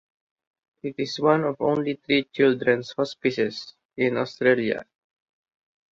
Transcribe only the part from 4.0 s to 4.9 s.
Australia.